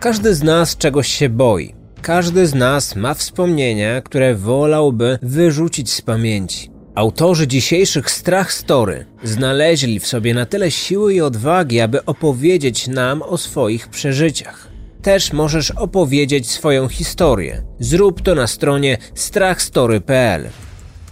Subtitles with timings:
[0.00, 1.74] Każdy z nas czegoś się boi.
[2.02, 6.70] Każdy z nas ma wspomnienia, które wolałby wyrzucić z pamięci.
[6.94, 13.22] Autorzy dzisiejszych Strach Story znaleźli w sobie na tyle siły i odwagi, aby opowiedzieć nam
[13.22, 14.68] o swoich przeżyciach.
[15.02, 17.62] Też możesz opowiedzieć swoją historię.
[17.78, 20.48] Zrób to na stronie strachstory.pl.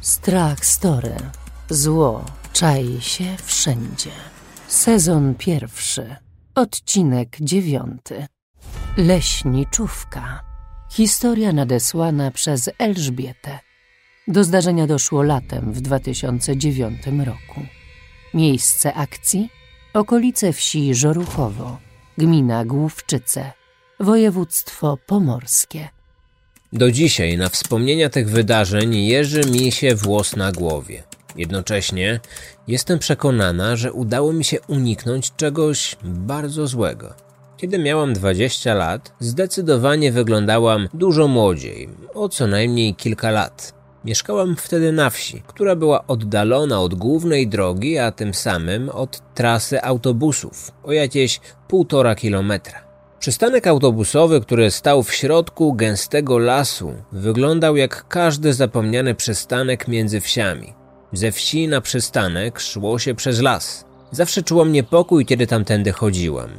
[0.01, 1.15] Strach Story.
[1.71, 4.11] Zło czai się wszędzie.
[4.69, 6.17] Sezon pierwszy.
[6.55, 8.27] Odcinek dziewiąty.
[8.99, 10.41] Leśniczówka.
[10.91, 13.59] Historia nadesłana przez Elżbietę.
[14.29, 17.67] Do zdarzenia doszło latem w 2009 roku.
[18.35, 19.51] Miejsce akcji?
[19.95, 21.79] Okolice wsi Żoruchowo,
[22.19, 23.53] gmina Główczyce,
[24.01, 25.89] województwo pomorskie.
[26.73, 31.03] Do dzisiaj na wspomnienia tych wydarzeń jeży mi się włos na głowie.
[31.37, 32.21] Jednocześnie
[32.69, 37.28] jestem przekonana, że udało mi się uniknąć czegoś bardzo złego.
[37.59, 43.75] Kiedy miałam 20 lat, zdecydowanie wyglądałam dużo młodziej, o co najmniej kilka lat.
[44.05, 49.83] Mieszkałam wtedy na wsi, która była oddalona od głównej drogi, a tym samym od trasy
[49.83, 52.81] autobusów o jakieś półtora kilometra.
[53.19, 60.75] Przystanek autobusowy, który stał w środku gęstego lasu, wyglądał jak każdy zapomniany przystanek między wsiami.
[61.13, 63.85] Ze wsi na przystanek szło się przez las.
[64.11, 66.51] Zawsze czułam niepokój, kiedy tamtędy chodziłam.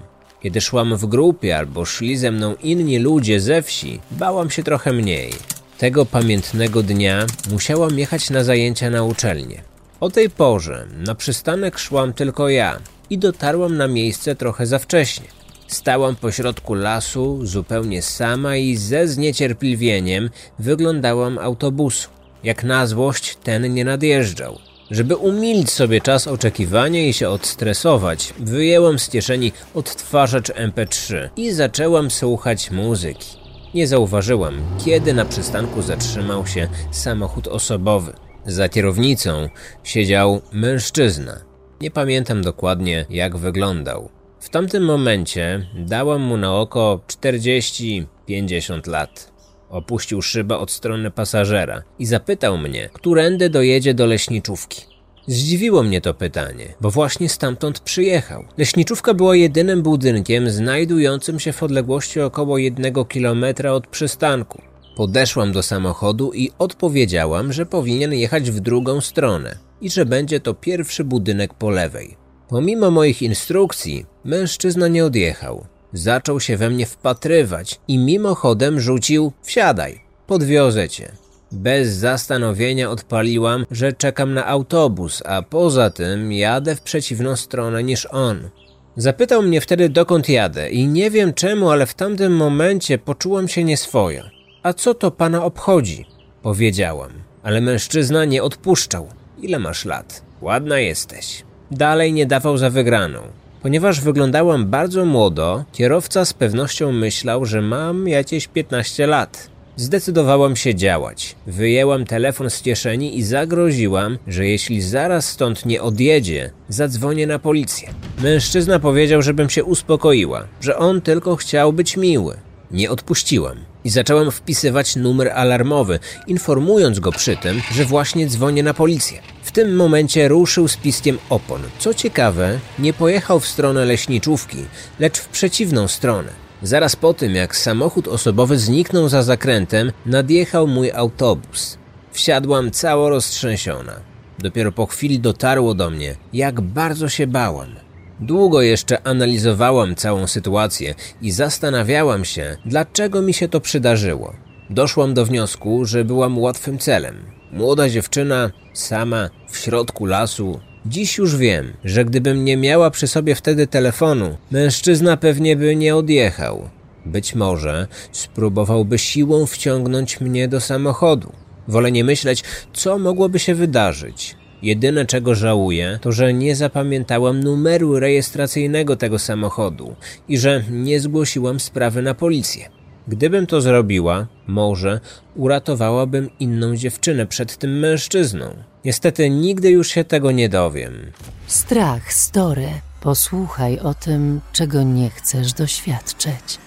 [0.42, 4.94] Kiedy szłam w grupie albo szli ze mną inni ludzie ze wsi, bałam się trochę
[4.94, 5.34] mniej.
[5.78, 9.62] Tego pamiętnego dnia musiałam jechać na zajęcia na uczelnię.
[10.00, 15.28] O tej porze na przystanek szłam tylko ja i dotarłam na miejsce trochę za wcześnie.
[15.68, 22.10] Stałam pośrodku lasu, zupełnie sama i ze zniecierpliwieniem wyglądałam autobusu.
[22.44, 24.69] Jak na złość ten nie nadjeżdżał.
[24.92, 32.12] Żeby umilić sobie czas oczekiwania i się odstresować, wyjęłam z kieszeni odtwarzacz MP3 i zaczęłam
[32.12, 33.40] słuchać muzyki.
[33.74, 38.14] Nie zauważyłam, kiedy na przystanku zatrzymał się samochód osobowy.
[38.46, 39.50] Za kierownicą
[39.84, 41.38] siedział mężczyzna.
[41.82, 44.10] Nie pamiętam dokładnie, jak wyglądał.
[44.40, 49.29] W tamtym momencie dałam mu na oko 40-50 lat.
[49.70, 54.82] Opuścił szybę od strony pasażera i zapytał mnie, którędy dojedzie do leśniczówki.
[55.28, 58.44] Zdziwiło mnie to pytanie, bo właśnie stamtąd przyjechał.
[58.58, 64.62] Leśniczówka była jedynym budynkiem znajdującym się w odległości około jednego kilometra od przystanku.
[64.96, 70.54] Podeszłam do samochodu i odpowiedziałam, że powinien jechać w drugą stronę i że będzie to
[70.54, 72.18] pierwszy budynek po lewej.
[72.48, 75.66] Pomimo moich instrukcji, mężczyzna nie odjechał.
[75.94, 81.12] Zaczął się we mnie wpatrywać i mimochodem rzucił: Wsiadaj, podwiozę cię.
[81.52, 88.06] Bez zastanowienia odpaliłam, że czekam na autobus, a poza tym jadę w przeciwną stronę niż
[88.06, 88.50] on.
[88.98, 93.64] Zapytał mnie wtedy dokąd jadę i nie wiem czemu, ale w tamtym momencie poczułam się
[93.64, 94.24] nieswojo.
[94.64, 96.06] A co to pana obchodzi?
[96.42, 97.12] Powiedziałam,
[97.44, 99.08] ale mężczyzna nie odpuszczał.
[99.42, 100.24] Ile masz lat?
[100.42, 101.44] Ładna jesteś.
[101.72, 103.22] Dalej nie dawał za wygraną.
[103.62, 109.50] Ponieważ wyglądałam bardzo młodo, kierowca z pewnością myślał, że mam jakieś 15 lat.
[109.76, 111.36] Zdecydowałam się działać.
[111.48, 117.90] Wyjęłam telefon z kieszeni i zagroziłam, że jeśli zaraz stąd nie odjedzie, zadzwonię na policję.
[118.24, 122.36] Mężczyzna powiedział, żebym się uspokoiła, że on tylko chciał być miły.
[122.72, 128.74] Nie odpuściłam i zaczęłam wpisywać numer alarmowy, informując go przy tym, że właśnie dzwonię na
[128.74, 129.22] policję.
[129.44, 131.62] W tym momencie ruszył z piskiem opon.
[131.80, 134.58] Co ciekawe, nie pojechał w stronę leśniczówki,
[135.00, 136.30] lecz w przeciwną stronę.
[136.62, 141.78] Zaraz po tym, jak samochód osobowy zniknął za zakrętem, nadjechał mój autobus.
[142.12, 143.94] Wsiadłam cało roztrzęsiona.
[144.40, 147.76] Dopiero po chwili dotarło do mnie, jak bardzo się bałam.
[148.20, 154.34] Długo jeszcze analizowałam całą sytuację i zastanawiałam się, dlaczego mi się to przydarzyło.
[154.70, 157.16] Doszłam do wniosku, że byłam łatwym celem.
[157.52, 160.60] Młoda dziewczyna, sama, w środku lasu.
[160.86, 165.96] Dziś już wiem, że gdybym nie miała przy sobie wtedy telefonu, mężczyzna pewnie by nie
[165.96, 166.70] odjechał.
[167.06, 171.32] Być może spróbowałby siłą wciągnąć mnie do samochodu.
[171.68, 174.36] Wolę nie myśleć, co mogłoby się wydarzyć.
[174.62, 179.96] Jedyne czego żałuję, to że nie zapamiętałam numeru rejestracyjnego tego samochodu
[180.28, 182.70] i że nie zgłosiłam sprawy na policję.
[183.08, 185.00] Gdybym to zrobiła, może
[185.36, 188.46] uratowałabym inną dziewczynę przed tym mężczyzną.
[188.86, 191.12] Niestety nigdy już się tego nie dowiem.
[191.48, 192.68] Strach story.
[193.02, 196.58] Posłuchaj o tym, czego nie chcesz doświadczyć.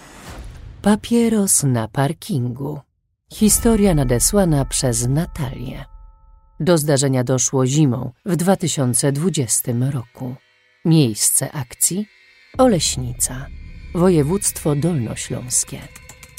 [0.82, 2.80] Papieros na parkingu.
[3.32, 5.91] Historia nadesłana przez Natalię.
[6.62, 10.34] Do zdarzenia doszło zimą w 2020 roku.
[10.84, 12.06] Miejsce akcji
[12.58, 13.46] Oleśnica.
[13.94, 15.78] województwo dolnośląskie.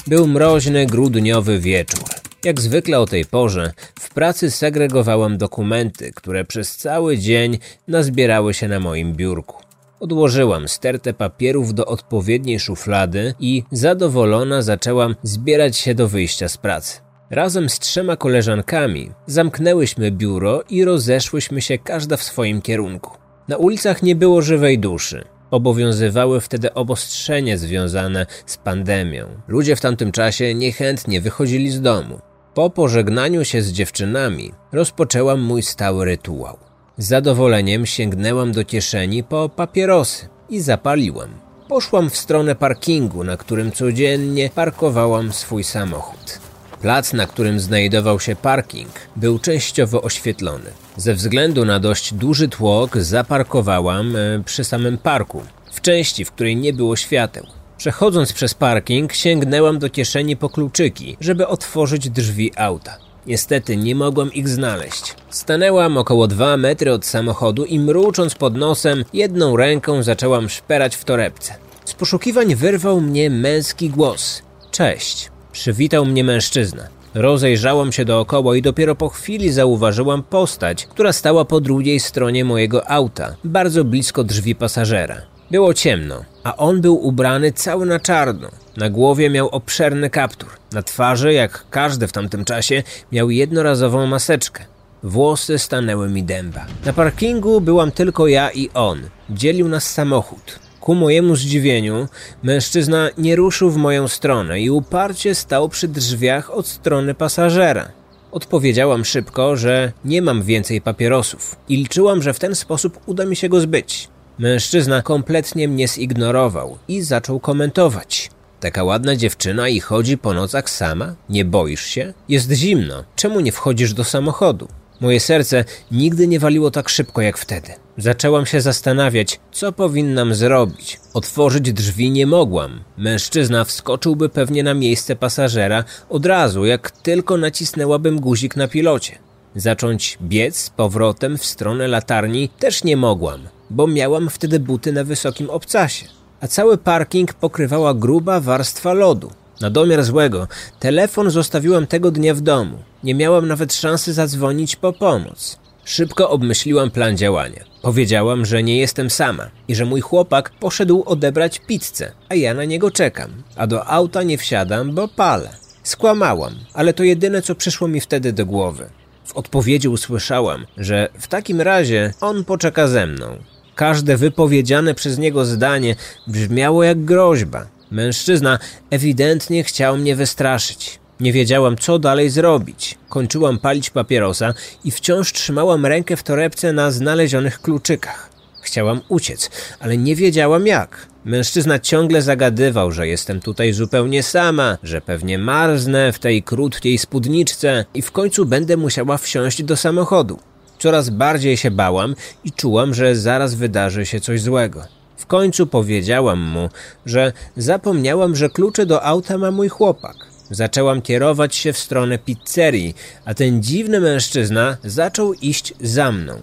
[0.07, 2.09] Był mroźny, grudniowy wieczór.
[2.43, 8.67] Jak zwykle o tej porze w pracy segregowałam dokumenty, które przez cały dzień nazbierały się
[8.67, 9.63] na moim biurku.
[9.99, 17.02] Odłożyłam stertę papierów do odpowiedniej szuflady i zadowolona zaczęłam zbierać się do wyjścia z pracy.
[17.33, 23.17] Razem z trzema koleżankami zamknęłyśmy biuro i rozeszłyśmy się każda w swoim kierunku.
[23.47, 25.23] Na ulicach nie było żywej duszy.
[25.51, 29.27] Obowiązywały wtedy obostrzenia związane z pandemią.
[29.47, 32.19] Ludzie w tamtym czasie niechętnie wychodzili z domu.
[32.53, 36.57] Po pożegnaniu się z dziewczynami rozpoczęłam mój stały rytuał.
[36.97, 41.29] Z zadowoleniem sięgnęłam do kieszeni po papierosy i zapaliłam.
[41.67, 46.42] Poszłam w stronę parkingu, na którym codziennie parkowałam swój samochód.
[46.83, 50.69] Plac, na którym znajdował się parking, był częściowo oświetlony.
[50.97, 55.41] Ze względu na dość duży tłok zaparkowałam e, przy samym parku,
[55.71, 57.45] w części, w której nie było świateł.
[57.77, 62.97] Przechodząc przez parking, sięgnęłam do kieszeni po kluczyki, żeby otworzyć drzwi auta.
[63.27, 65.15] Niestety nie mogłam ich znaleźć.
[65.29, 71.03] Stanęłam około dwa metry od samochodu i mrucząc pod nosem, jedną ręką zaczęłam szperać w
[71.05, 71.53] torebce.
[71.85, 74.41] Z poszukiwań wyrwał mnie męski głos.
[74.71, 75.32] Cześć.
[75.53, 76.83] Przywitał mnie mężczyzna.
[77.13, 82.91] Rozejrzałam się dookoła i dopiero po chwili zauważyłam postać, która stała po drugiej stronie mojego
[82.91, 85.21] auta, bardzo blisko drzwi pasażera.
[85.51, 88.49] Było ciemno, a on był ubrany cały na czarno.
[88.77, 90.49] Na głowie miał obszerny kaptur.
[90.71, 94.65] Na twarzy, jak każdy w tamtym czasie, miał jednorazową maseczkę.
[95.03, 96.65] Włosy stanęły mi dęba.
[96.85, 99.01] Na parkingu byłam tylko ja i on.
[99.29, 100.59] Dzielił nas samochód.
[100.83, 102.07] Ku mojemu zdziwieniu,
[102.43, 107.91] mężczyzna nie ruszył w moją stronę i uparcie stał przy drzwiach od strony pasażera.
[108.31, 113.35] Odpowiedziałam szybko, że nie mam więcej papierosów i liczyłam, że w ten sposób uda mi
[113.35, 114.07] się go zbyć.
[114.39, 118.29] Mężczyzna kompletnie mnie zignorował i zaczął komentować.
[118.59, 121.15] Taka ładna dziewczyna i chodzi po nocach sama?
[121.29, 122.13] Nie boisz się?
[122.29, 123.03] Jest zimno.
[123.15, 124.67] Czemu nie wchodzisz do samochodu?
[125.01, 127.82] Moje serce nigdy nie waliło tak szybko jak wtedy.
[127.97, 130.99] Zaczęłam się zastanawiać, co powinnam zrobić.
[131.13, 132.83] Otworzyć drzwi nie mogłam.
[132.97, 139.17] Mężczyzna wskoczyłby pewnie na miejsce pasażera od razu, jak tylko nacisnęłabym guzik na pilocie.
[139.55, 145.03] Zacząć biec z powrotem w stronę latarni też nie mogłam, bo miałam wtedy buty na
[145.03, 146.05] wysokim obcasie,
[146.41, 149.31] a cały parking pokrywała gruba warstwa lodu.
[149.61, 150.47] Na domiar złego,
[150.79, 152.77] telefon zostawiłam tego dnia w domu.
[153.03, 155.62] Nie miałam nawet szansy zadzwonić po pomoc.
[155.85, 157.63] Szybko obmyśliłam plan działania.
[157.81, 162.63] Powiedziałam, że nie jestem sama i że mój chłopak poszedł odebrać pizzę, a ja na
[162.63, 165.49] niego czekam, a do auta nie wsiadam, bo palę.
[165.83, 168.89] Skłamałam, ale to jedyne, co przyszło mi wtedy do głowy.
[169.25, 173.37] W odpowiedzi usłyszałam, że w takim razie on poczeka ze mną.
[173.75, 175.95] Każde wypowiedziane przez niego zdanie
[176.27, 177.67] brzmiało jak groźba.
[177.91, 178.59] Mężczyzna
[178.89, 180.99] ewidentnie chciał mnie wystraszyć.
[181.19, 182.97] Nie wiedziałam, co dalej zrobić.
[183.09, 188.29] Kończyłam palić papierosa i wciąż trzymałam rękę w torebce na znalezionych kluczykach.
[188.61, 189.49] Chciałam uciec,
[189.79, 191.07] ale nie wiedziałam jak.
[191.25, 197.85] Mężczyzna ciągle zagadywał, że jestem tutaj zupełnie sama, że pewnie marznę w tej krótkiej spódniczce
[197.93, 200.39] i w końcu będę musiała wsiąść do samochodu.
[200.79, 204.83] Coraz bardziej się bałam i czułam, że zaraz wydarzy się coś złego.
[205.17, 206.69] W końcu powiedziałam mu,
[207.05, 210.32] że zapomniałam, że klucze do auta ma mój chłopak.
[210.53, 212.95] Zaczęłam kierować się w stronę pizzerii,
[213.25, 216.33] a ten dziwny mężczyzna zaczął iść za mną.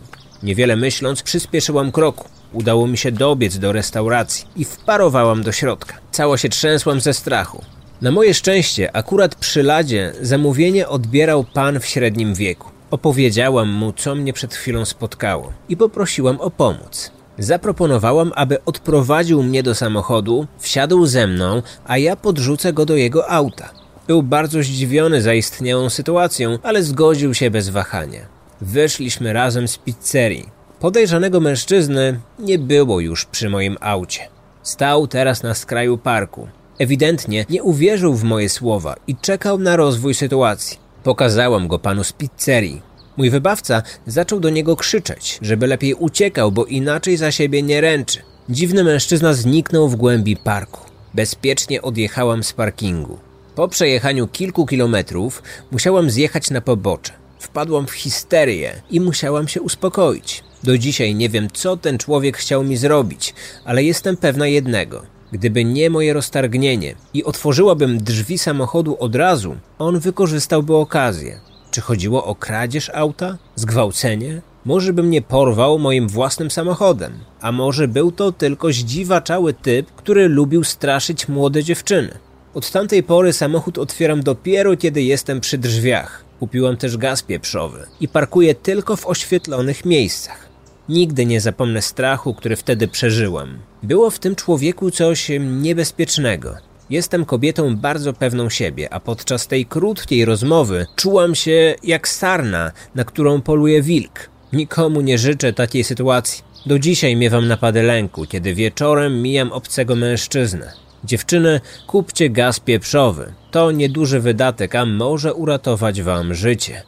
[0.43, 2.29] Niewiele myśląc, przyspieszyłam kroku.
[2.53, 5.95] Udało mi się dobiec do restauracji i wparowałam do środka.
[6.13, 7.65] Cało się trzęsłam ze strachu.
[8.01, 12.71] Na moje szczęście, akurat przy ladzie zamówienie odbierał pan w średnim wieku.
[12.91, 17.11] Opowiedziałam mu, co mnie przed chwilą spotkało i poprosiłam o pomoc.
[17.39, 23.31] Zaproponowałam, aby odprowadził mnie do samochodu, wsiadł ze mną, a ja podrzucę go do jego
[23.31, 23.80] auta.
[24.11, 28.21] Był bardzo zdziwiony zaistniałą sytuacją, ale zgodził się bez wahania.
[28.61, 30.49] Wyszliśmy razem z pizzerii.
[30.81, 34.29] Podejrzanego mężczyzny nie było już przy moim aucie.
[34.63, 36.49] Stał teraz na skraju parku.
[36.79, 40.79] Ewidentnie nie uwierzył w moje słowa i czekał na rozwój sytuacji.
[41.03, 42.83] Pokazałam go panu z pizzerii.
[43.17, 48.19] Mój wybawca zaczął do niego krzyczeć, żeby lepiej uciekał, bo inaczej za siebie nie ręczy.
[48.49, 50.81] Dziwny mężczyzna zniknął w głębi parku.
[51.15, 53.30] Bezpiecznie odjechałam z parkingu.
[53.55, 57.13] Po przejechaniu kilku kilometrów musiałam zjechać na pobocze.
[57.39, 60.45] Wpadłam w histerię i musiałam się uspokoić.
[60.63, 65.03] Do dzisiaj nie wiem, co ten człowiek chciał mi zrobić, ale jestem pewna jednego.
[65.33, 71.41] Gdyby nie moje roztargnienie i otworzyłabym drzwi samochodu od razu, on wykorzystałby okazję.
[71.71, 73.39] Czy chodziło o kradzież auta?
[73.57, 74.43] Zgwałcenie?
[74.65, 80.29] Może by mnie porwał moim własnym samochodem, a może był to tylko zdziwaczały typ, który
[80.29, 82.19] lubił straszyć młode dziewczyny.
[82.55, 86.25] Od tamtej pory samochód otwieram dopiero kiedy jestem przy drzwiach.
[86.41, 90.49] Kupiłam też gaz pieprzowy i parkuję tylko w oświetlonych miejscach.
[90.89, 93.59] Nigdy nie zapomnę strachu, który wtedy przeżyłam.
[93.83, 96.57] Było w tym człowieku coś niebezpiecznego.
[96.91, 103.05] Jestem kobietą bardzo pewną siebie, a podczas tej krótkiej rozmowy czułam się jak sarna, na
[103.05, 104.31] którą poluje wilk.
[104.53, 106.45] Nikomu nie życzę takiej sytuacji.
[106.67, 110.73] Do dzisiaj miewam napady lęku, kiedy wieczorem mijam obcego mężczyznę.
[111.05, 113.33] Dziewczyny, kupcie gaz pieprzowy.
[113.51, 116.83] To nieduży wydatek, a może uratować wam życie.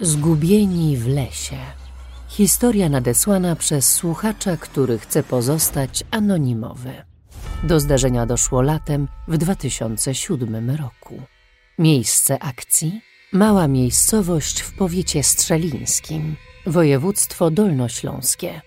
[0.00, 1.56] Zgubieni w lesie.
[2.28, 6.92] Historia nadesłana przez słuchacza, który chce pozostać anonimowy.
[7.62, 11.22] Do zdarzenia doszło latem w 2007 roku.
[11.78, 13.00] Miejsce akcji
[13.32, 18.60] mała miejscowość w powiecie strzelińskim, województwo dolnośląskie.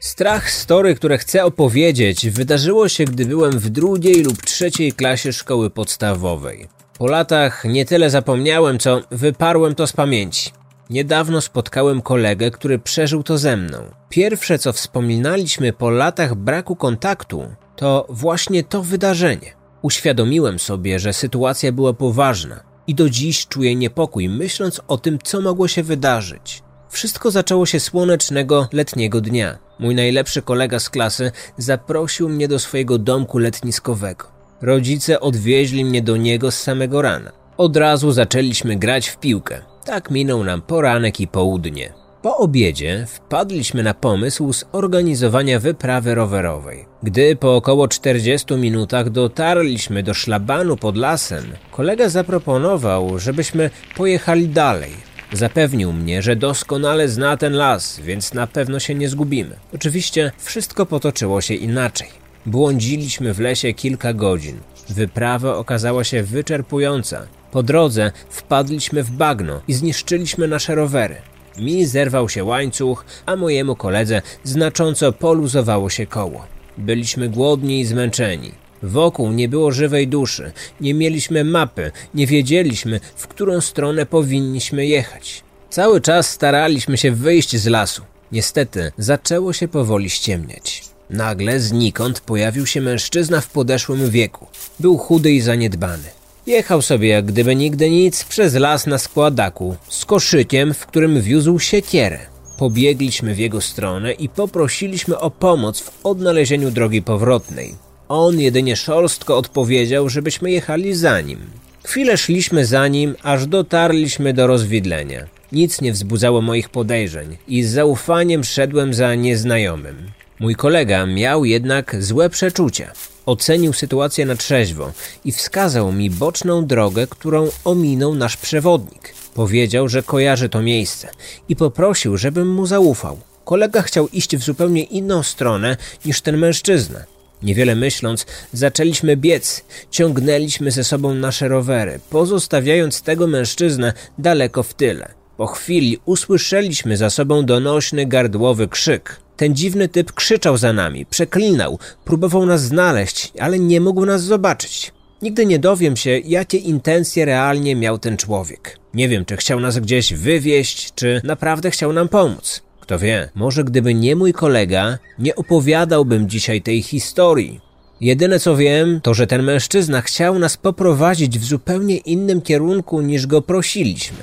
[0.00, 5.70] Strach story, które chcę opowiedzieć, wydarzyło się, gdy byłem w drugiej lub trzeciej klasie szkoły
[5.70, 6.68] podstawowej.
[6.98, 10.50] Po latach nie tyle zapomniałem, co wyparłem to z pamięci.
[10.90, 13.78] Niedawno spotkałem kolegę, który przeżył to ze mną.
[14.08, 17.44] Pierwsze, co wspominaliśmy po latach braku kontaktu,
[17.76, 19.54] to właśnie to wydarzenie.
[19.82, 25.40] Uświadomiłem sobie, że sytuacja była poważna i do dziś czuję niepokój, myśląc o tym, co
[25.40, 26.62] mogło się wydarzyć.
[26.88, 29.69] Wszystko zaczęło się słonecznego letniego dnia.
[29.80, 34.26] Mój najlepszy kolega z klasy zaprosił mnie do swojego domku letniskowego.
[34.62, 37.32] Rodzice odwieźli mnie do niego z samego rana.
[37.56, 39.60] Od razu zaczęliśmy grać w piłkę.
[39.84, 41.92] Tak minął nam poranek i południe.
[42.22, 46.86] Po obiedzie wpadliśmy na pomysł zorganizowania wyprawy rowerowej.
[47.02, 55.09] Gdy po około 40 minutach dotarliśmy do szlabanu pod lasem, kolega zaproponował, żebyśmy pojechali dalej.
[55.32, 59.56] Zapewnił mnie, że doskonale zna ten las, więc na pewno się nie zgubimy.
[59.74, 62.08] Oczywiście wszystko potoczyło się inaczej.
[62.46, 64.58] Błądziliśmy w lesie kilka godzin.
[64.88, 67.26] Wyprawa okazała się wyczerpująca.
[67.50, 71.16] Po drodze wpadliśmy w bagno i zniszczyliśmy nasze rowery.
[71.58, 76.46] Mi zerwał się łańcuch, a mojemu koledze znacząco poluzowało się koło.
[76.78, 78.52] Byliśmy głodni i zmęczeni.
[78.82, 85.42] Wokół nie było żywej duszy, nie mieliśmy mapy, nie wiedzieliśmy, w którą stronę powinniśmy jechać.
[85.70, 88.02] Cały czas staraliśmy się wyjść z lasu.
[88.32, 90.82] Niestety zaczęło się powoli ściemniać.
[91.10, 94.46] Nagle znikąd pojawił się mężczyzna w podeszłym wieku.
[94.80, 96.08] Był chudy i zaniedbany.
[96.46, 101.58] Jechał sobie jak gdyby nigdy nic przez las na składaku, z koszykiem, w którym wiózł
[101.58, 102.18] siekierę.
[102.58, 107.74] Pobiegliśmy w jego stronę i poprosiliśmy o pomoc w odnalezieniu drogi powrotnej.
[108.12, 111.38] On jedynie szorstko odpowiedział, żebyśmy jechali za nim.
[111.84, 115.26] Chwilę szliśmy za nim, aż dotarliśmy do rozwidlenia.
[115.52, 119.96] Nic nie wzbudzało moich podejrzeń i z zaufaniem szedłem za nieznajomym.
[120.40, 122.92] Mój kolega miał jednak złe przeczucia.
[123.26, 124.92] Ocenił sytuację na trzeźwo
[125.24, 129.14] i wskazał mi boczną drogę, którą ominął nasz przewodnik.
[129.34, 131.08] Powiedział, że kojarzy to miejsce
[131.48, 133.18] i poprosił, żebym mu zaufał.
[133.44, 137.04] Kolega chciał iść w zupełnie inną stronę niż ten mężczyzna.
[137.42, 139.64] Niewiele myśląc, zaczęliśmy biec.
[139.90, 145.08] Ciągnęliśmy ze sobą nasze rowery, pozostawiając tego mężczyznę daleko w tyle.
[145.36, 149.20] Po chwili usłyszeliśmy za sobą donośny gardłowy krzyk.
[149.36, 154.92] Ten dziwny typ krzyczał za nami, przeklinał, próbował nas znaleźć, ale nie mógł nas zobaczyć.
[155.22, 158.78] Nigdy nie dowiem się, jakie intencje realnie miał ten człowiek.
[158.94, 162.62] Nie wiem, czy chciał nas gdzieś wywieźć, czy naprawdę chciał nam pomóc.
[162.90, 167.60] Kto wie, może gdyby nie mój kolega, nie opowiadałbym dzisiaj tej historii.
[168.00, 173.26] Jedyne co wiem, to że ten mężczyzna chciał nas poprowadzić w zupełnie innym kierunku niż
[173.26, 174.18] go prosiliśmy.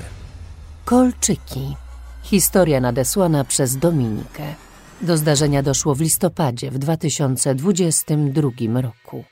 [0.84, 1.76] Kolczyki.
[2.22, 4.44] Historia nadesłana przez Dominikę.
[5.00, 9.24] Do zdarzenia doszło w listopadzie w 2022 roku.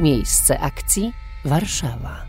[0.00, 1.12] Miejsce akcji
[1.44, 2.24] Warszawa.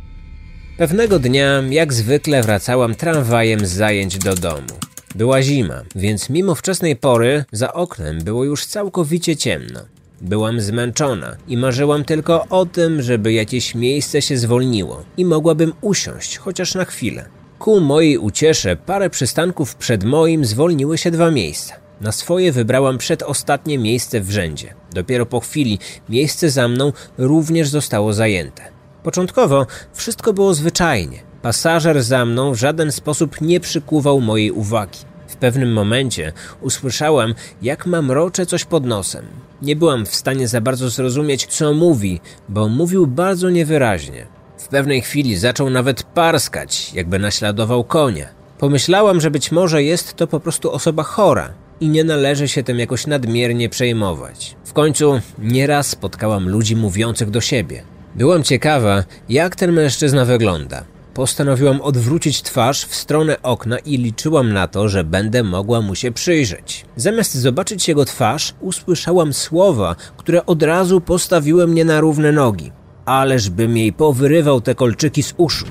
[0.77, 4.92] Pewnego dnia, jak zwykle, wracałam tramwajem z zajęć do domu.
[5.15, 9.79] Była zima, więc mimo wczesnej pory za oknem było już całkowicie ciemno.
[10.21, 16.37] Byłam zmęczona i marzyłam tylko o tym, żeby jakieś miejsce się zwolniło i mogłabym usiąść
[16.37, 17.25] chociaż na chwilę.
[17.59, 21.75] Ku mojej uciesze parę przystanków przed moim zwolniły się dwa miejsca.
[22.01, 24.73] Na swoje wybrałam przedostatnie miejsce w rzędzie.
[24.93, 25.79] Dopiero po chwili
[26.09, 28.61] miejsce za mną również zostało zajęte.
[29.03, 31.32] Początkowo wszystko było zwyczajnie.
[31.43, 34.99] Pasażer za mną w żaden sposób nie przykuwał mojej uwagi.
[35.27, 39.25] W pewnym momencie usłyszałam, jak mamrocze coś pod nosem.
[39.61, 44.27] Nie byłam w stanie za bardzo zrozumieć, co mówi, bo mówił bardzo niewyraźnie.
[44.57, 48.27] W pewnej chwili zaczął nawet parskać, jakby naśladował konia.
[48.59, 52.79] Pomyślałam, że być może jest to po prostu osoba chora i nie należy się tym
[52.79, 54.55] jakoś nadmiernie przejmować.
[54.65, 57.83] W końcu nieraz spotkałam ludzi mówiących do siebie.
[58.15, 60.92] Byłam ciekawa, jak ten mężczyzna wygląda.
[61.13, 66.11] Postanowiłam odwrócić twarz w stronę okna i liczyłam na to, że będę mogła mu się
[66.11, 66.85] przyjrzeć.
[66.95, 72.71] Zamiast zobaczyć jego twarz, usłyszałam słowa, które od razu postawiły mnie na równe nogi.
[73.05, 75.65] Ależ bym jej powyrywał te kolczyki z uszu.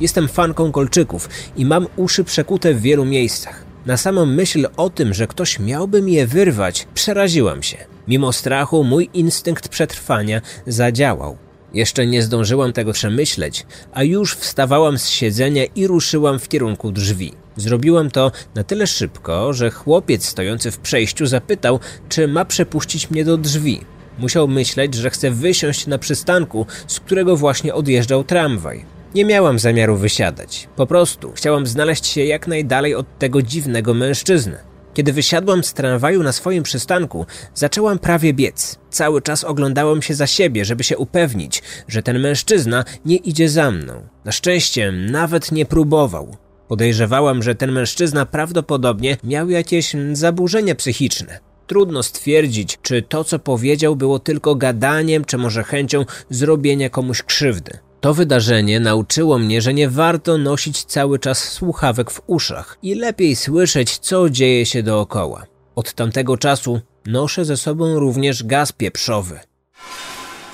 [0.00, 3.64] Jestem fanką kolczyków i mam uszy przekute w wielu miejscach.
[3.86, 7.76] Na samą myśl o tym, że ktoś miałby mi je wyrwać, przeraziłam się.
[8.08, 11.36] Mimo strachu mój instynkt przetrwania zadziałał.
[11.74, 17.32] Jeszcze nie zdążyłam tego przemyśleć, a już wstawałam z siedzenia i ruszyłam w kierunku drzwi.
[17.56, 23.24] Zrobiłam to na tyle szybko, że chłopiec stojący w przejściu zapytał, czy ma przepuścić mnie
[23.24, 23.80] do drzwi.
[24.18, 28.84] Musiał myśleć, że chcę wysiąść na przystanku, z którego właśnie odjeżdżał tramwaj.
[29.14, 30.68] Nie miałam zamiaru wysiadać.
[30.76, 34.71] Po prostu chciałam znaleźć się jak najdalej od tego dziwnego mężczyzny.
[34.94, 38.78] Kiedy wysiadłam z tramwaju na swoim przystanku, zaczęłam prawie biec.
[38.90, 43.70] Cały czas oglądałam się za siebie, żeby się upewnić, że ten mężczyzna nie idzie za
[43.70, 44.08] mną.
[44.24, 46.36] Na szczęście nawet nie próbował.
[46.68, 51.40] Podejrzewałam, że ten mężczyzna prawdopodobnie miał jakieś zaburzenia psychiczne.
[51.66, 57.78] Trudno stwierdzić, czy to, co powiedział, było tylko gadaniem, czy może chęcią zrobienia komuś krzywdy.
[58.02, 63.36] To wydarzenie nauczyło mnie, że nie warto nosić cały czas słuchawek w uszach i lepiej
[63.36, 65.46] słyszeć, co dzieje się dookoła.
[65.74, 69.40] Od tamtego czasu noszę ze sobą również gaz pieprzowy.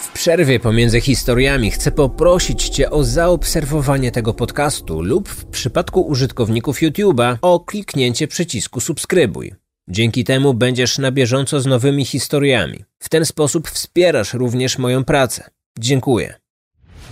[0.00, 6.80] W przerwie pomiędzy historiami chcę poprosić Cię o zaobserwowanie tego podcastu lub w przypadku użytkowników
[6.80, 9.54] YouTube'a o kliknięcie przycisku subskrybuj.
[9.88, 12.84] Dzięki temu będziesz na bieżąco z nowymi historiami.
[12.98, 15.50] W ten sposób wspierasz również moją pracę.
[15.78, 16.47] Dziękuję.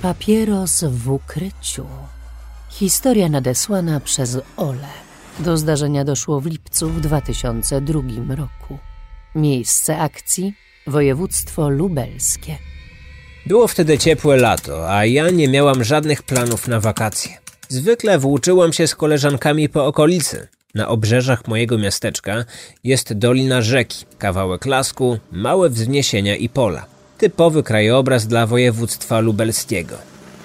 [0.06, 1.86] Papieros w ukryciu.
[2.70, 4.88] Historia nadesłana przez Ole.
[5.38, 8.78] Do zdarzenia doszło w lipcu w 2002 roku.
[9.34, 10.54] Miejsce akcji
[10.86, 12.58] województwo lubelskie.
[13.46, 17.38] Było wtedy ciepłe lato, a ja nie miałam żadnych planów na wakacje.
[17.68, 20.48] Zwykle włóczyłam się z koleżankami po okolicy.
[20.74, 22.44] Na obrzeżach mojego miasteczka
[22.84, 26.95] jest dolina rzeki, kawałek lasku, małe wzniesienia i pola.
[27.18, 29.96] Typowy krajobraz dla województwa lubelskiego.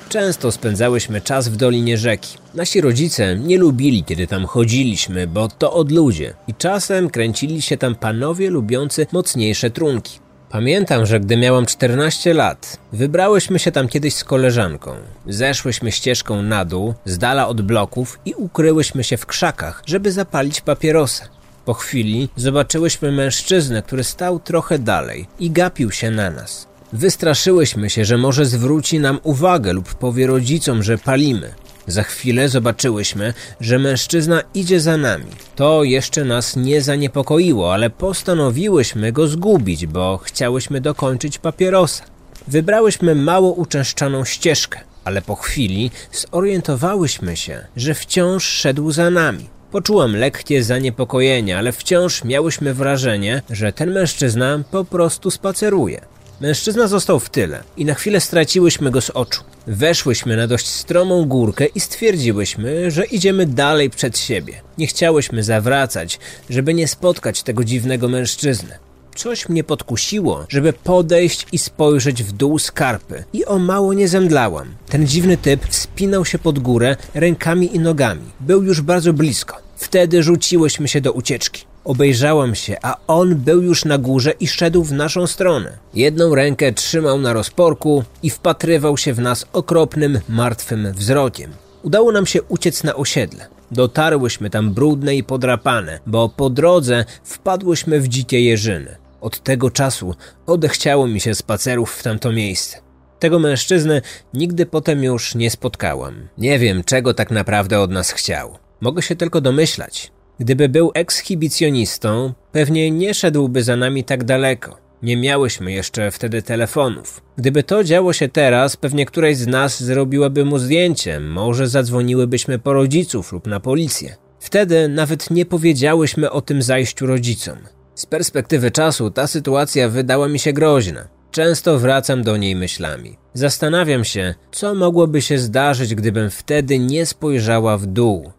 [0.10, 2.38] Często spędzałyśmy czas w dolinie rzeki.
[2.54, 7.96] Nasi rodzice nie lubili, kiedy tam chodziliśmy, bo to odludzie i czasem kręcili się tam
[7.96, 10.20] panowie lubiący mocniejsze trunki.
[10.50, 14.96] Pamiętam, że gdy miałam 14 lat, wybrałyśmy się tam kiedyś z koleżanką.
[15.28, 20.62] Zeszłyśmy ścieżką na dół, z dala od bloków i ukryłyśmy się w krzakach, żeby zapalić
[20.62, 21.41] papierosa.
[21.72, 26.68] Po chwili zobaczyłyśmy mężczyznę, który stał trochę dalej i gapił się na nas.
[26.94, 31.54] Wystraszyłyśmy się, że może zwróci nam uwagę lub powie rodzicom, że palimy.
[31.88, 35.26] Za chwilę zobaczyłyśmy, że mężczyzna idzie za nami.
[35.56, 42.04] To jeszcze nas nie zaniepokoiło, ale postanowiłyśmy go zgubić, bo chciałyśmy dokończyć papierosa.
[42.48, 49.51] Wybrałyśmy mało uczęszczaną ścieżkę, ale po chwili zorientowałyśmy się, że wciąż szedł za nami.
[49.72, 56.02] Poczułam lekkie zaniepokojenie, ale wciąż miałyśmy wrażenie, że ten mężczyzna po prostu spaceruje.
[56.42, 59.44] Mężczyzna został w tyle i na chwilę straciłyśmy go z oczu.
[59.68, 64.62] Weszłyśmy na dość stromą górkę i stwierdziłyśmy, że idziemy dalej przed siebie.
[64.78, 68.78] Nie chciałyśmy zawracać, żeby nie spotkać tego dziwnego mężczyzny.
[69.16, 74.76] Coś mnie podkusiło, żeby podejść i spojrzeć w dół skarpy i o mało nie zemdlałam.
[74.90, 78.26] Ten dziwny typ wspinał się pod górę rękami i nogami.
[78.40, 79.61] Był już bardzo blisko.
[79.82, 81.66] Wtedy rzuciłyśmy się do ucieczki.
[81.84, 85.78] Obejrzałam się, a on był już na górze i szedł w naszą stronę.
[85.94, 91.52] Jedną rękę trzymał na rozporku i wpatrywał się w nas okropnym, martwym wzrokiem.
[91.84, 93.48] Udało nam się uciec na osiedle.
[93.72, 98.96] Dotarłyśmy tam brudne i podrapane, bo po drodze wpadłyśmy w dzikie jeżyny.
[99.22, 100.16] Od tego czasu
[100.46, 102.78] odechciało mi się spacerów w tamto miejsce.
[103.20, 104.02] Tego mężczyzny
[104.34, 106.28] nigdy potem już nie spotkałam.
[106.38, 108.58] Nie wiem, czego tak naprawdę od nas chciał.
[108.82, 110.12] Mogę się tylko domyślać.
[110.40, 114.78] Gdyby był ekshibicjonistą, pewnie nie szedłby za nami tak daleko.
[115.04, 117.22] Nie miałyśmy jeszcze wtedy telefonów.
[117.38, 122.74] Gdyby to działo się teraz, pewnie któraś z nas zrobiłaby mu zdjęcie, może zadzwoniłybyśmy po
[122.74, 124.16] rodziców lub na policję.
[124.40, 127.58] Wtedy nawet nie powiedziałyśmy o tym zajściu rodzicom.
[127.96, 131.08] Z perspektywy czasu ta sytuacja wydała mi się groźna.
[131.32, 133.18] Często wracam do niej myślami.
[133.34, 138.32] Zastanawiam się, co mogłoby się zdarzyć, gdybym wtedy nie spojrzała w dół.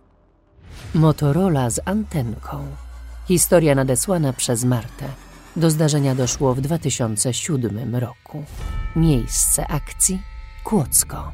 [0.94, 2.66] Motorola z antenką.
[3.28, 5.04] Historia nadesłana przez Martę.
[5.56, 8.44] Do zdarzenia doszło w 2007 roku.
[8.96, 10.22] Miejsce akcji
[10.64, 11.32] Kłodzko.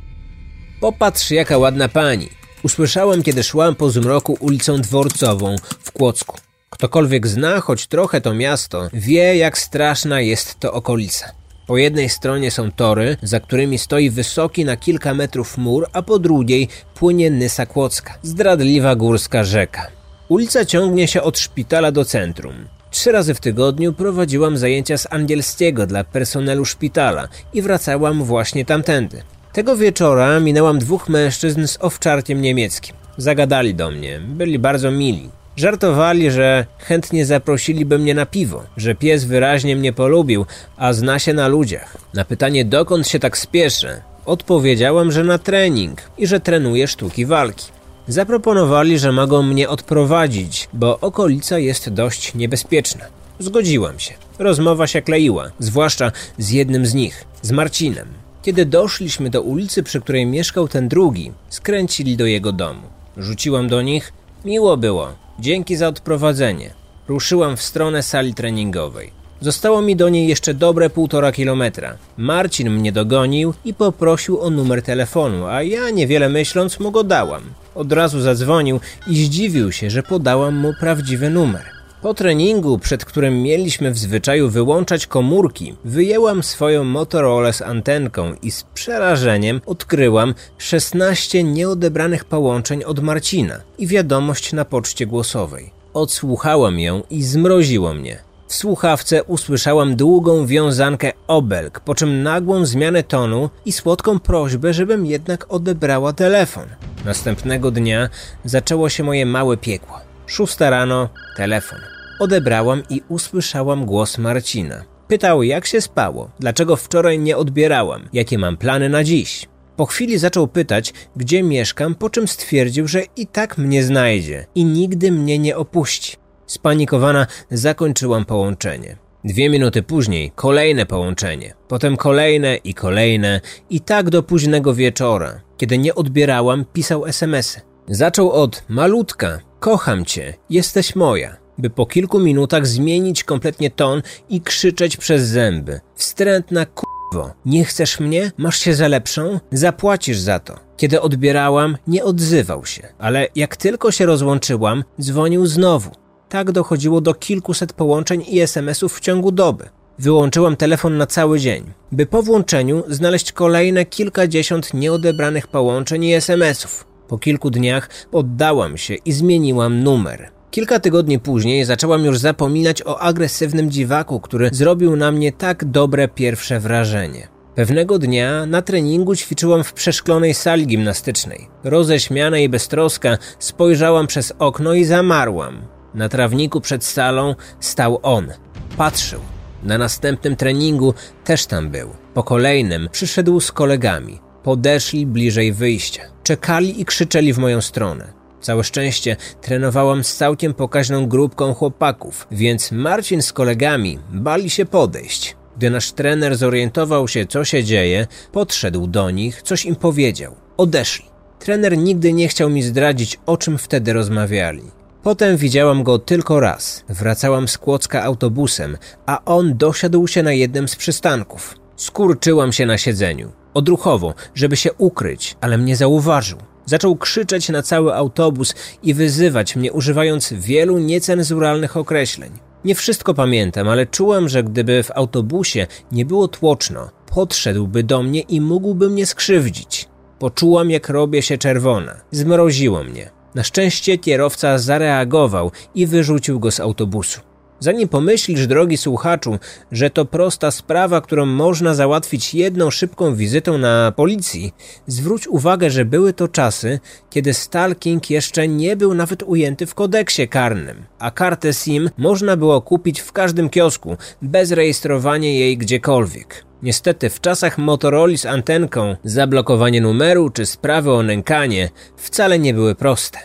[0.80, 2.28] Popatrz, jaka ładna pani.
[2.62, 6.36] Usłyszałem, kiedy szłam po zmroku ulicą Dworcową w Kłodzku.
[6.70, 11.37] Ktokolwiek zna choć trochę to miasto, wie jak straszna jest to okolica.
[11.68, 16.18] Po jednej stronie są tory, za którymi stoi wysoki na kilka metrów mur, a po
[16.18, 19.86] drugiej płynie Nysa Kłodzka, zdradliwa górska rzeka.
[20.28, 22.54] Ulica ciągnie się od szpitala do centrum.
[22.90, 29.22] Trzy razy w tygodniu prowadziłam zajęcia z angielskiego dla personelu szpitala i wracałam właśnie tamtędy.
[29.52, 32.96] Tego wieczora minęłam dwóch mężczyzn z owczarkiem niemieckim.
[33.16, 35.30] Zagadali do mnie, byli bardzo mili.
[35.58, 41.32] Żartowali, że chętnie zaprosiliby mnie na piwo, że pies wyraźnie mnie polubił, a zna się
[41.32, 41.96] na ludziach.
[42.14, 47.66] Na pytanie, dokąd się tak spieszę, odpowiedziałam, że na trening i że trenuję sztuki walki.
[48.08, 53.04] Zaproponowali, że mogą mnie odprowadzić, bo okolica jest dość niebezpieczna.
[53.38, 54.14] Zgodziłam się.
[54.38, 58.08] Rozmowa się kleiła, zwłaszcza z jednym z nich, z Marcinem.
[58.42, 62.82] Kiedy doszliśmy do ulicy, przy której mieszkał ten drugi, skręcili do jego domu.
[63.16, 64.12] Rzuciłam do nich:
[64.44, 66.70] Miło było, dzięki za odprowadzenie.
[67.08, 69.10] Ruszyłam w stronę sali treningowej.
[69.40, 71.96] Zostało mi do niej jeszcze dobre półtora kilometra.
[72.16, 77.42] Marcin mnie dogonił i poprosił o numer telefonu, a ja niewiele myśląc mu go dałam.
[77.74, 81.77] Od razu zadzwonił i zdziwił się, że podałam mu prawdziwy numer.
[82.02, 88.50] Po treningu, przed którym mieliśmy w zwyczaju wyłączać komórki, wyjęłam swoją Motorola z antenką i
[88.50, 95.70] z przerażeniem odkryłam 16 nieodebranych połączeń od Marcina i wiadomość na poczcie głosowej.
[95.94, 98.18] Odsłuchałam ją i zmroziło mnie.
[98.48, 105.06] W słuchawce usłyszałam długą wiązankę obelg, po czym nagłą zmianę tonu i słodką prośbę, żebym
[105.06, 106.66] jednak odebrała telefon.
[107.04, 108.08] Następnego dnia
[108.44, 110.07] zaczęło się moje małe piekło.
[110.28, 111.78] Szósta rano, telefon.
[112.18, 114.84] Odebrałam i usłyszałam głos Marcina.
[115.08, 119.46] Pytał, jak się spało, dlaczego wczoraj nie odbierałam, jakie mam plany na dziś.
[119.76, 124.64] Po chwili zaczął pytać, gdzie mieszkam, po czym stwierdził, że i tak mnie znajdzie i
[124.64, 126.16] nigdy mnie nie opuści.
[126.46, 128.96] Spanikowana zakończyłam połączenie.
[129.24, 135.40] Dwie minuty później kolejne połączenie, potem kolejne i kolejne, i tak do późnego wieczora.
[135.56, 137.60] Kiedy nie odbierałam, pisał SMSy.
[137.88, 144.40] Zaczął od malutka, kocham cię, jesteś moja, by po kilku minutach zmienić kompletnie ton i
[144.40, 145.80] krzyczeć przez zęby.
[145.94, 148.32] Wstrętna kurwo, nie chcesz mnie?
[148.36, 149.40] Masz się za lepszą?
[149.52, 150.54] Zapłacisz za to.
[150.76, 155.90] Kiedy odbierałam, nie odzywał się, ale jak tylko się rozłączyłam, dzwonił znowu.
[156.28, 159.68] Tak dochodziło do kilkuset połączeń i SMS-ów w ciągu doby.
[159.98, 166.88] Wyłączyłam telefon na cały dzień, by po włączeniu znaleźć kolejne kilkadziesiąt nieodebranych połączeń i SMS-ów.
[167.08, 170.30] Po kilku dniach poddałam się i zmieniłam numer.
[170.50, 176.08] Kilka tygodni później zaczęłam już zapominać o agresywnym dziwaku, który zrobił na mnie tak dobre
[176.08, 177.28] pierwsze wrażenie.
[177.54, 181.48] Pewnego dnia na treningu ćwiczyłam w przeszklonej sali gimnastycznej.
[181.64, 185.58] Roześmiana i beztroska spojrzałam przez okno i zamarłam.
[185.94, 188.28] Na trawniku przed salą stał on.
[188.76, 189.20] Patrzył.
[189.62, 190.94] Na następnym treningu
[191.24, 191.90] też tam był.
[192.14, 194.20] Po kolejnym przyszedł z kolegami.
[194.42, 196.02] Podeszli bliżej wyjścia.
[196.28, 198.12] Czekali i krzyczeli w moją stronę.
[198.40, 205.36] Całe szczęście trenowałam z całkiem pokaźną grupką chłopaków, więc Marcin z kolegami bali się podejść.
[205.56, 210.34] Gdy nasz trener zorientował się, co się dzieje, podszedł do nich, coś im powiedział.
[210.56, 211.04] Odeszli.
[211.38, 214.62] Trener nigdy nie chciał mi zdradzić, o czym wtedy rozmawiali.
[215.02, 216.84] Potem widziałam go tylko raz.
[216.88, 221.54] Wracałam z Kłodzka autobusem, a on dosiadł się na jednym z przystanków.
[221.76, 223.37] Skurczyłam się na siedzeniu.
[223.54, 226.38] Odruchowo, żeby się ukryć, ale mnie zauważył.
[226.66, 232.30] Zaczął krzyczeć na cały autobus i wyzywać mnie, używając wielu niecenzuralnych określeń.
[232.64, 238.20] Nie wszystko pamiętam, ale czułem, że gdyby w autobusie nie było tłoczno, podszedłby do mnie
[238.20, 239.88] i mógłby mnie skrzywdzić.
[240.18, 242.00] Poczułam, jak robię się czerwona.
[242.10, 243.10] Zmroziło mnie.
[243.34, 247.20] Na szczęście kierowca zareagował i wyrzucił go z autobusu.
[247.60, 249.38] Zanim pomyślisz, drogi słuchaczu,
[249.72, 254.52] że to prosta sprawa, którą można załatwić jedną szybką wizytą na policji,
[254.86, 260.28] zwróć uwagę, że były to czasy, kiedy stalking jeszcze nie był nawet ujęty w kodeksie
[260.28, 266.44] karnym, a kartę SIM można było kupić w każdym kiosku, bez rejestrowania jej gdziekolwiek.
[266.62, 272.74] Niestety w czasach Motorola z antenką zablokowanie numeru czy sprawy o nękanie wcale nie były
[272.74, 273.18] proste.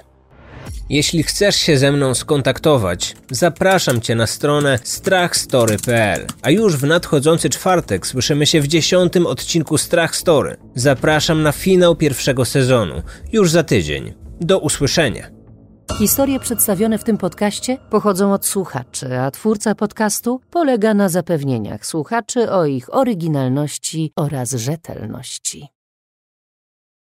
[0.93, 6.27] Jeśli chcesz się ze mną skontaktować, zapraszam Cię na stronę strachstory.pl.
[6.41, 10.57] A już w nadchodzący czwartek słyszymy się w dziesiątym odcinku Strach Story.
[10.75, 13.01] Zapraszam na finał pierwszego sezonu,
[13.31, 14.13] już za tydzień.
[14.41, 15.29] Do usłyszenia.
[15.97, 22.51] Historie przedstawione w tym podcaście pochodzą od słuchaczy, a twórca podcastu polega na zapewnieniach słuchaczy
[22.51, 25.72] o ich oryginalności oraz rzetelności.